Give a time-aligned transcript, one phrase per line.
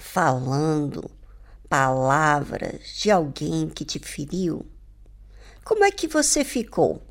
[0.00, 1.10] falando
[1.68, 4.66] palavras de alguém que te feriu?
[5.62, 7.02] Como é que você ficou?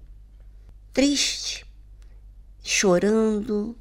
[0.92, 1.66] Triste?
[2.62, 3.78] Chorando?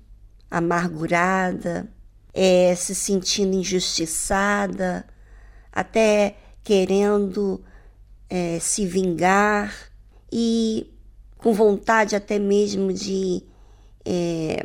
[0.50, 1.90] Amargurada?
[2.32, 5.04] É, se sentindo injustiçada?
[5.72, 7.64] Até querendo
[8.28, 9.74] é, se vingar
[10.30, 10.92] e
[11.38, 13.42] com vontade até mesmo de
[14.04, 14.64] é,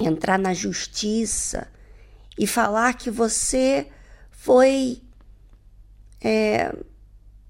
[0.00, 1.71] entrar na justiça
[2.38, 3.88] e falar que você
[4.30, 5.02] foi
[6.20, 6.74] é,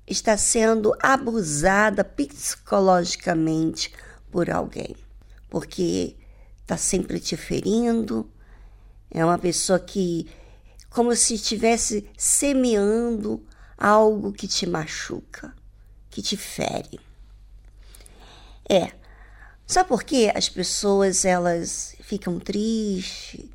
[0.06, 3.92] está sendo abusada psicologicamente
[4.30, 4.96] por alguém,
[5.48, 6.16] porque
[6.60, 8.30] está sempre te ferindo,
[9.10, 10.28] é uma pessoa que
[10.88, 13.42] como se estivesse semeando
[13.78, 15.54] algo que te machuca,
[16.10, 17.00] que te fere.
[18.68, 18.92] É.
[19.66, 23.48] Sabe por que as pessoas elas ficam tristes?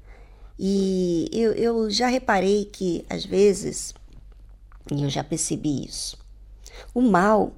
[0.59, 3.93] E eu, eu já reparei que às vezes,
[4.91, 6.17] e eu já percebi isso,
[6.93, 7.53] o mal,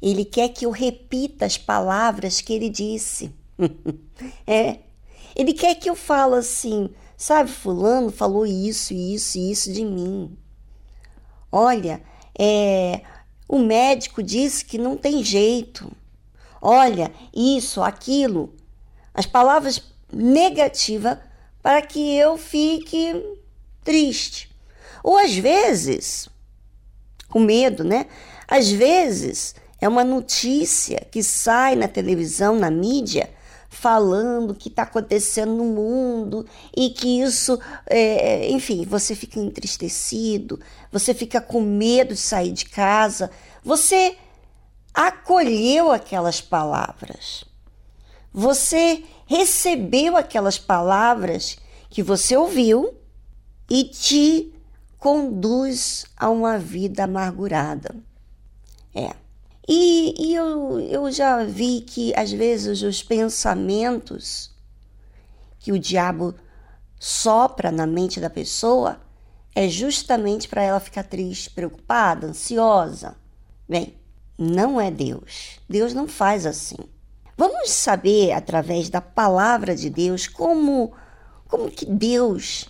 [0.00, 3.32] ele quer que eu repita as palavras que ele disse.
[4.46, 4.80] é.
[5.34, 10.36] Ele quer que eu fale assim, sabe, fulano falou isso, isso e isso de mim.
[11.52, 12.02] Olha,
[12.38, 13.02] é,
[13.48, 15.90] o médico disse que não tem jeito
[16.60, 18.52] olha, isso, aquilo.
[19.14, 19.80] As palavras
[20.12, 21.18] negativas
[21.66, 23.26] para que eu fique
[23.82, 24.48] triste.
[25.02, 26.28] Ou às vezes,
[27.28, 28.06] com medo, né?
[28.46, 33.28] Às vezes é uma notícia que sai na televisão, na mídia,
[33.68, 40.60] falando o que está acontecendo no mundo e que isso, é, enfim, você fica entristecido,
[40.92, 43.28] você fica com medo de sair de casa,
[43.64, 44.16] você
[44.94, 47.44] acolheu aquelas palavras.
[48.32, 51.58] Você recebeu aquelas palavras
[51.90, 52.94] que você ouviu
[53.68, 54.52] e te
[54.98, 57.94] conduz a uma vida amargurada.
[58.94, 59.14] É.
[59.68, 64.54] E, e eu, eu já vi que às vezes os pensamentos
[65.58, 66.34] que o diabo
[66.98, 69.00] sopra na mente da pessoa
[69.54, 73.16] é justamente para ela ficar triste, preocupada, ansiosa.
[73.68, 73.94] Bem,
[74.38, 75.58] não é Deus.
[75.68, 76.76] Deus não faz assim.
[77.36, 80.92] Vamos saber através da palavra de Deus como
[81.48, 82.68] como que Deus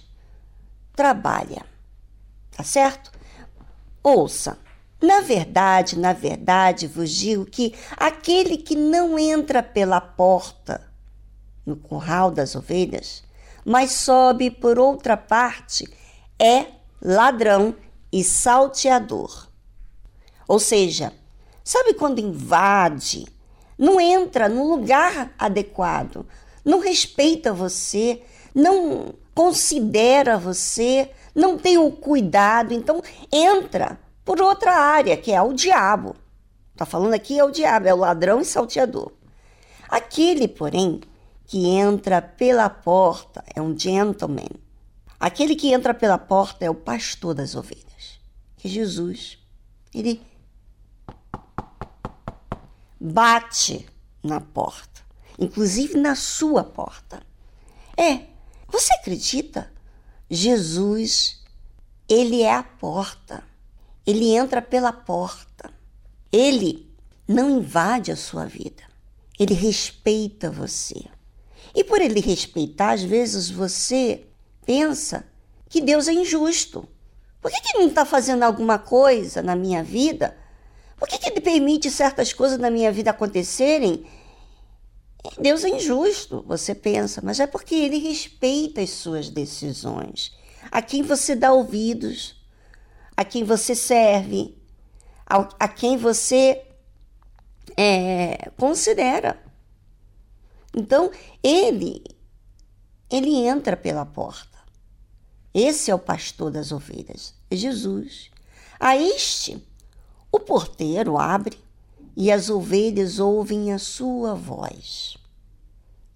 [0.94, 1.65] trabalha.
[2.50, 3.10] Tá certo?
[4.03, 4.59] Ouça.
[5.00, 10.91] Na verdade, na verdade, vos digo que aquele que não entra pela porta
[11.65, 13.22] no curral das ovelhas,
[13.65, 15.88] mas sobe por outra parte,
[16.38, 16.66] é
[17.00, 17.75] ladrão
[18.12, 19.48] e salteador.
[20.48, 21.12] Ou seja,
[21.66, 23.27] Sabe quando invade?
[23.78, 26.26] Não entra no lugar adequado,
[26.64, 28.22] não respeita você,
[28.54, 35.53] não considera você, não tem o cuidado, então entra por outra área, que é o
[35.53, 36.16] diabo.
[36.75, 39.12] Tá falando aqui é o diabo, é o ladrão e salteador.
[39.88, 41.00] Aquele, porém,
[41.47, 44.50] que entra pela porta é um gentleman.
[45.19, 48.21] Aquele que entra pela porta é o pastor das ovelhas,
[48.56, 49.39] que é Jesus.
[49.95, 50.21] Ele
[53.12, 53.86] bate
[54.22, 55.03] na porta,
[55.38, 57.22] inclusive na sua porta.
[57.97, 58.26] É,
[58.68, 59.72] você acredita?
[60.28, 61.42] Jesus,
[62.08, 63.44] ele é a porta.
[64.04, 65.72] Ele entra pela porta.
[66.32, 66.91] Ele
[67.26, 68.82] não invade a sua vida.
[69.38, 71.04] Ele respeita você.
[71.74, 74.26] E por ele respeitar, às vezes você
[74.64, 75.26] pensa
[75.68, 76.88] que Deus é injusto.
[77.41, 80.36] Por que, que ele não está fazendo alguma coisa na minha vida
[80.97, 84.07] por que, que ele permite certas coisas na minha vida acontecerem?
[85.39, 90.33] Deus é injusto, você pensa, mas é porque ele respeita as suas decisões.
[90.71, 92.37] A quem você dá ouvidos,
[93.16, 94.57] a quem você serve,
[95.27, 96.63] a, a quem você
[97.77, 99.41] é, considera.
[100.75, 101.10] Então,
[101.42, 102.03] ele,
[103.10, 104.57] ele entra pela porta.
[105.53, 108.31] Esse é o pastor das ovelhas, é Jesus.
[108.78, 109.66] A este,
[110.36, 111.59] o porteiro abre
[112.15, 115.16] e as ovelhas ouvem a sua voz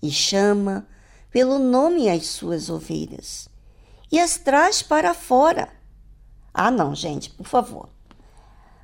[0.02, 0.86] e chama
[1.30, 3.48] pelo nome as suas ovelhas
[4.12, 5.68] e as traz para fora.
[6.52, 7.88] Ah, não, gente, por favor.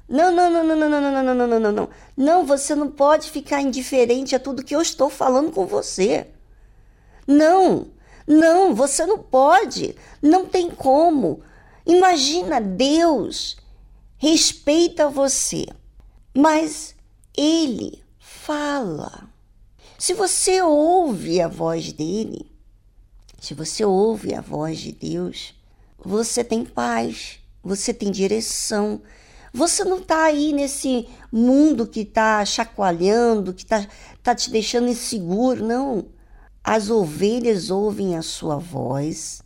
[0.09, 1.89] Não, não, não, não, não, não, não, não, não, não, não, não.
[2.17, 6.29] Não, você não pode ficar indiferente a tudo que eu estou falando com você.
[7.27, 7.89] Não,
[8.27, 9.97] não, você não pode.
[10.23, 11.43] Não tem como.
[11.85, 13.57] Imagina, Deus
[14.19, 15.67] respeita você,
[16.35, 16.95] mas
[17.37, 19.29] Ele fala.
[19.99, 22.51] Se você ouve a voz dele,
[23.41, 25.55] se você ouve a voz de Deus,
[25.99, 29.01] você tem paz, você tem direção.
[29.53, 33.87] Você não está aí nesse mundo que está chacoalhando, que está
[34.23, 36.07] tá te deixando inseguro, não.
[36.63, 39.43] As ovelhas ouvem a sua voz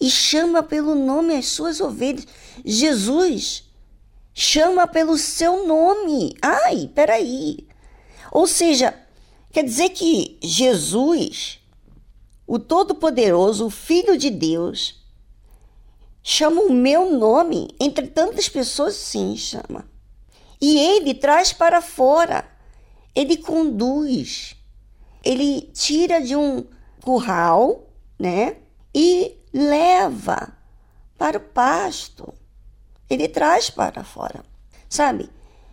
[0.00, 2.26] e chama pelo nome as suas ovelhas.
[2.64, 3.70] Jesus
[4.34, 6.34] chama pelo seu nome.
[6.42, 7.66] Ai, peraí.
[8.30, 8.94] Ou seja,
[9.52, 11.64] quer dizer que Jesus
[12.46, 15.02] o Todo-Poderoso, o Filho de Deus,
[16.22, 19.88] chama o meu nome, entre tantas pessoas, sim, chama.
[20.60, 22.46] E ele traz para fora,
[23.14, 24.56] ele conduz,
[25.24, 26.64] ele tira de um
[27.02, 27.88] curral,
[28.18, 28.56] né?
[28.94, 30.56] E leva
[31.16, 32.32] para o pasto.
[33.08, 34.44] Ele traz para fora.
[34.88, 35.30] Sabe?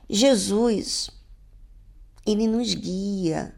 [0.10, 1.10] Jesus,
[2.26, 3.56] ele nos guia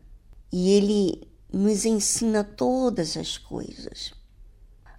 [0.52, 4.14] e ele nos ensina todas as coisas.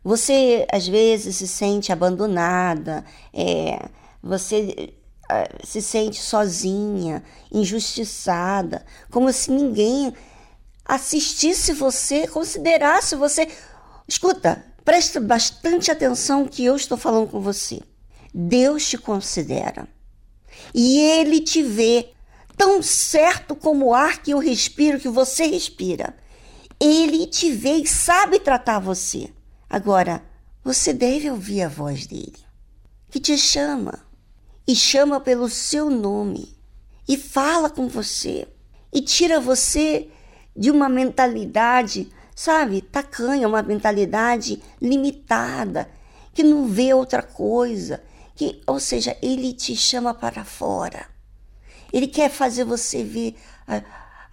[0.03, 3.89] Você às vezes se sente abandonada, é,
[4.23, 4.95] você
[5.31, 10.13] é, se sente sozinha, injustiçada, como se ninguém
[10.85, 13.49] assistisse você, considerasse você.
[14.07, 17.81] Escuta, preste bastante atenção que eu estou falando com você.
[18.35, 19.87] Deus te considera
[20.75, 22.11] e Ele te vê
[22.57, 26.17] tão certo como o ar que eu respiro, que você respira.
[26.81, 29.31] Ele te vê e sabe tratar você.
[29.71, 30.23] Agora,
[30.63, 32.39] você deve ouvir a voz dele,
[33.11, 34.05] que te chama
[34.67, 36.57] e chama pelo seu nome
[37.09, 38.49] e fala com você
[38.93, 40.09] e tira você
[40.57, 45.89] de uma mentalidade, sabe, tacanha, uma mentalidade limitada,
[46.33, 48.03] que não vê outra coisa,
[48.35, 51.07] que, ou seja, ele te chama para fora.
[51.93, 53.37] Ele quer fazer você ver
[53.67, 53.83] a,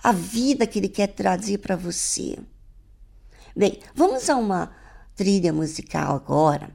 [0.03, 2.37] a vida que ele quer trazer para você.
[3.55, 4.75] Bem, vamos a uma
[5.15, 6.71] trilha musical agora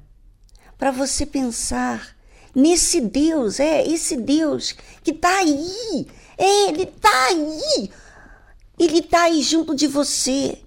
[0.78, 2.14] para você pensar
[2.54, 4.72] nesse Deus, é esse Deus
[5.02, 6.06] que está aí,
[6.38, 7.90] é, ele está aí,
[8.78, 10.58] ele está aí junto de você.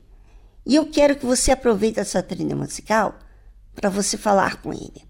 [0.66, 3.18] E eu quero que você aproveite essa trilha musical
[3.74, 5.09] para você falar com ele.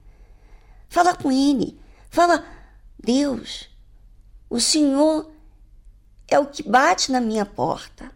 [0.89, 2.43] Fala com ele, fala,
[2.97, 3.69] Deus,
[4.49, 5.31] o Senhor
[6.27, 8.11] é o que bate na minha porta.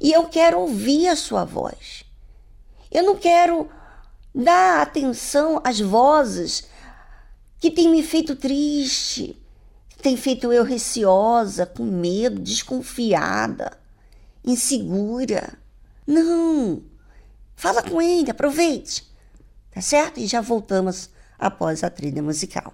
[0.00, 2.04] E eu quero ouvir a sua voz.
[2.90, 3.70] Eu não quero
[4.34, 6.66] dar atenção às vozes
[7.58, 9.36] que têm me feito triste,
[9.88, 13.78] que têm feito eu receosa, com medo, desconfiada,
[14.44, 15.58] insegura.
[16.06, 16.82] Não!
[17.54, 19.10] Fala com ele, aproveite.
[19.70, 20.20] Tá certo?
[20.20, 22.72] E já voltamos após a trilha musical.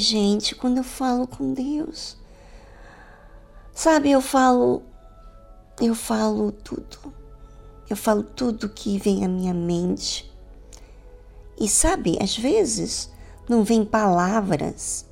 [0.00, 2.16] Gente, quando eu falo com Deus.
[3.72, 4.82] Sabe, eu falo,
[5.80, 7.14] eu falo tudo.
[7.88, 10.30] eu falo tudo que vem à minha mente.
[11.58, 13.10] E sabe, às vezes
[13.48, 15.04] não vem palavras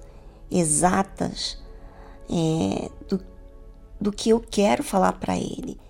[0.51, 1.59] exatas
[2.29, 3.21] é, do,
[4.01, 5.81] do que eu quero falar para ele.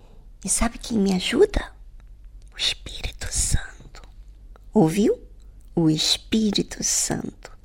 [0.45, 1.73] E sabe quem me ajuda?
[2.55, 4.03] O Espírito Santo.
[4.73, 5.19] Ouviu?
[5.75, 7.58] O Espírito Santo.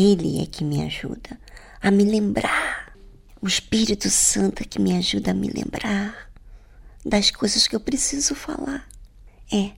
[0.00, 1.40] Ele é que me ajuda
[1.82, 2.96] a me lembrar.
[3.42, 6.30] O Espírito Santo é que me ajuda a me lembrar
[7.04, 8.88] das coisas que eu preciso falar.
[9.52, 9.72] É.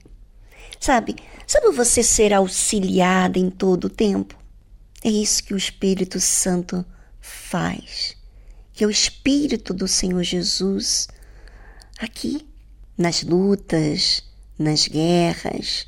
[0.79, 1.15] Sabe,
[1.47, 4.37] sabe você ser auxiliada em todo o tempo?
[5.03, 6.85] É isso que o Espírito Santo
[7.19, 8.15] faz.
[8.73, 11.07] Que é o Espírito do Senhor Jesus
[11.97, 12.47] aqui,
[12.95, 14.23] nas lutas,
[14.55, 15.87] nas guerras.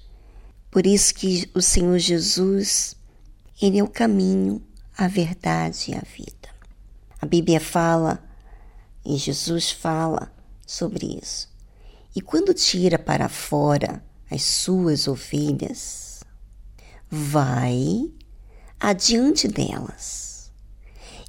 [0.71, 2.95] Por isso que o Senhor Jesus,
[3.65, 4.61] ele é o caminho,
[4.97, 6.49] a verdade e a vida.
[7.21, 8.21] A Bíblia fala
[9.05, 10.31] e Jesus fala
[10.67, 11.49] sobre isso.
[12.15, 16.23] E quando tira para fora as suas ovelhas,
[17.09, 18.11] vai
[18.79, 20.51] adiante delas,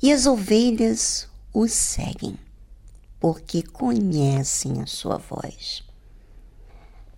[0.03, 2.37] e as ovelhas o seguem,
[3.21, 5.85] porque conhecem a sua voz.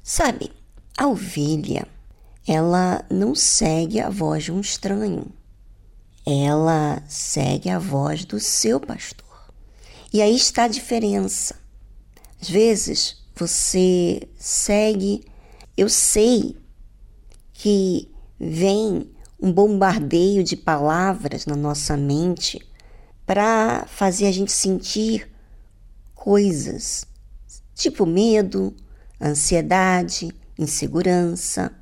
[0.03, 0.53] Sabe,
[0.97, 1.89] a ovelha,
[2.47, 5.27] ela não segue a voz de um estranho,
[6.25, 9.27] ela segue a voz do seu pastor.
[10.13, 11.57] E aí está a diferença.
[12.41, 15.25] Às vezes você segue,
[15.77, 16.57] eu sei
[17.53, 19.11] que vem
[19.41, 22.61] um bombardeio de palavras na nossa mente
[23.27, 25.31] para fazer a gente sentir
[26.15, 27.05] coisas,
[27.75, 28.75] tipo medo,
[29.21, 31.73] ansiedade, insegurança.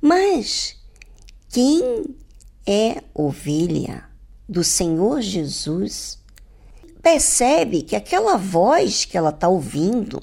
[0.00, 0.76] Mas
[1.48, 2.14] quem
[2.66, 4.04] é ovelha
[4.48, 6.18] do Senhor Jesus
[7.02, 10.22] percebe que aquela voz que ela está ouvindo,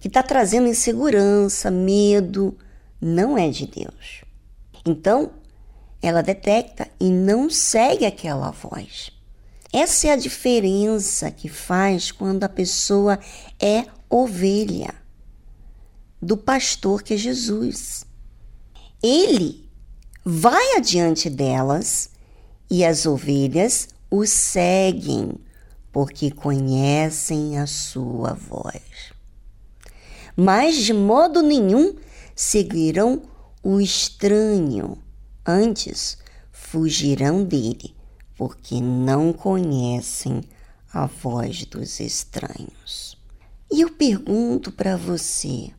[0.00, 2.56] que está trazendo insegurança, medo,
[3.00, 4.22] não é de Deus.
[4.84, 5.30] Então,
[6.02, 9.10] ela detecta e não segue aquela voz.
[9.72, 13.18] Essa é a diferença que faz quando a pessoa
[13.58, 14.94] é ovelha
[16.20, 18.06] do pastor que é Jesus.
[19.06, 19.68] Ele
[20.24, 22.08] vai adiante delas
[22.70, 25.34] e as ovelhas o seguem
[25.92, 29.12] porque conhecem a sua voz.
[30.34, 31.96] Mas de modo nenhum
[32.34, 33.20] seguirão
[33.62, 34.96] o estranho,
[35.44, 36.16] antes
[36.50, 37.94] fugirão dele,
[38.34, 40.40] porque não conhecem
[40.90, 43.18] a voz dos estranhos.
[43.70, 45.72] E eu pergunto para você,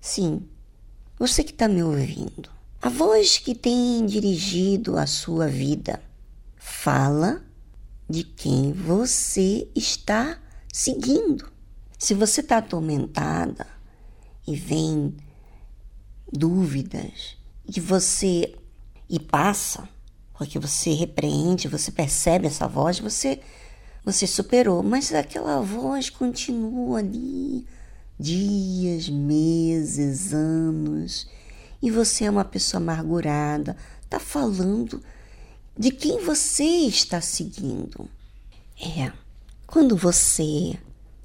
[0.00, 0.48] sim,
[1.18, 6.02] você que está me ouvindo, a voz que tem dirigido a sua vida
[6.56, 7.42] fala
[8.08, 10.38] de quem você está
[10.72, 11.50] seguindo.
[11.98, 13.66] Se você está atormentada
[14.46, 15.16] e vem
[16.30, 18.54] dúvidas e você
[19.08, 19.88] e passa,
[20.34, 23.40] porque você repreende, você percebe essa voz, você
[24.04, 27.66] você superou, mas aquela voz continua ali
[28.18, 31.26] dias, meses, anos,
[31.82, 35.02] e você é uma pessoa amargurada, está falando
[35.78, 38.08] de quem você está seguindo.
[38.80, 39.12] É,
[39.66, 40.78] quando você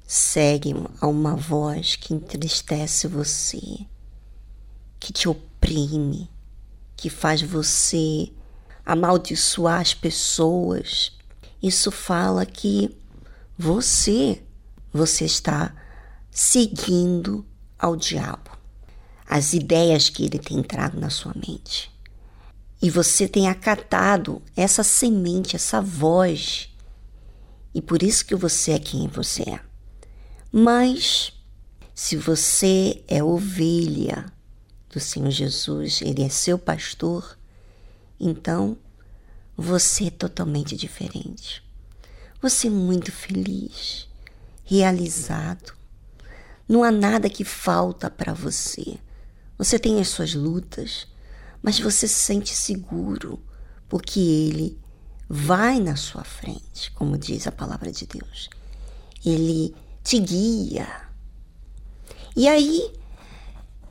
[0.06, 3.86] segue a uma voz que entristece você,
[5.00, 6.30] que te oprime,
[6.96, 8.30] que faz você
[8.84, 11.12] amaldiçoar as pessoas,
[11.62, 12.94] isso fala que
[13.56, 14.42] você,
[14.92, 15.74] você está
[16.34, 17.44] seguindo
[17.78, 18.50] ao diabo,
[19.28, 21.92] as ideias que ele tem entrado na sua mente.
[22.80, 26.70] E você tem acatado essa semente, essa voz.
[27.74, 29.60] E por isso que você é quem você é.
[30.50, 31.32] Mas
[31.94, 34.24] se você é ovelha
[34.90, 37.38] do Senhor Jesus, ele é seu pastor,
[38.18, 38.76] então
[39.56, 41.62] você é totalmente diferente.
[42.40, 44.08] Você é muito feliz,
[44.64, 45.81] realizado.
[46.72, 48.98] Não há nada que falta para você.
[49.58, 51.06] Você tem as suas lutas,
[51.60, 53.38] mas você se sente seguro,
[53.90, 54.80] porque Ele
[55.28, 58.48] vai na sua frente, como diz a palavra de Deus.
[59.22, 60.88] Ele te guia.
[62.34, 62.90] E aí,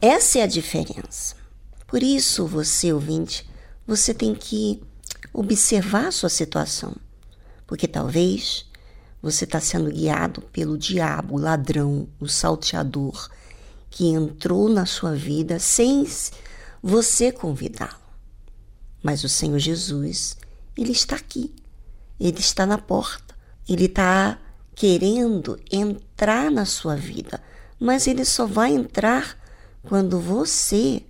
[0.01, 1.35] essa é a diferença.
[1.85, 3.47] Por isso, você, ouvinte,
[3.85, 4.81] você tem que
[5.31, 6.95] observar a sua situação,
[7.67, 8.65] porque talvez
[9.21, 13.29] você está sendo guiado pelo diabo, o ladrão, o salteador,
[13.89, 16.07] que entrou na sua vida sem
[16.81, 18.01] você convidá-lo.
[19.03, 20.37] Mas o Senhor Jesus,
[20.77, 21.53] ele está aqui,
[22.19, 23.35] ele está na porta,
[23.67, 24.39] ele está
[24.73, 27.41] querendo entrar na sua vida,
[27.79, 29.37] mas ele só vai entrar
[29.83, 31.03] quando você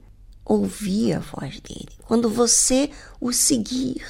[0.43, 4.03] ouvir a voz dele, quando você o seguir.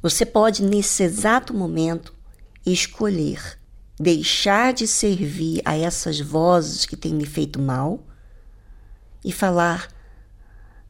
[0.00, 2.14] Você pode, nesse exato momento,
[2.64, 3.58] escolher
[4.02, 8.04] deixar de servir a essas vozes que têm me feito mal
[9.24, 9.88] e falar: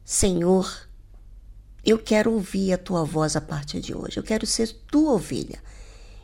[0.03, 0.89] Senhor,
[1.85, 5.61] eu quero ouvir a tua voz a partir de hoje, eu quero ser tua ovelha,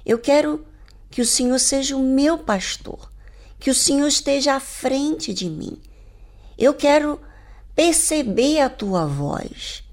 [0.05, 0.65] eu quero
[1.11, 3.11] que o Senhor seja o meu pastor,
[3.59, 5.79] que o Senhor esteja à frente de mim.
[6.57, 7.19] Eu quero
[7.75, 9.83] perceber a tua voz.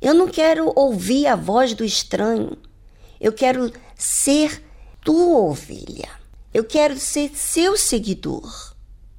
[0.00, 2.58] Eu não quero ouvir a voz do estranho.
[3.20, 4.62] Eu quero ser
[5.02, 6.08] tua ovelha.
[6.54, 8.74] Eu quero ser seu seguidor.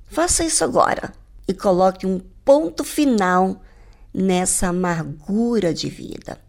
[0.09, 1.13] Faça isso agora
[1.47, 3.61] e coloque um ponto final
[4.13, 6.39] nessa amargura de vida.